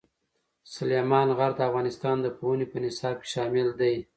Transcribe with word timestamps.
سلیمان 0.75 1.27
غر 1.37 1.51
د 1.55 1.59
افغانستان 1.69 2.17
د 2.21 2.27
پوهنې 2.37 2.65
په 2.71 2.77
نصاب 2.83 3.15
کې 3.23 3.27
شامل 3.33 3.67
دی. 3.79 3.95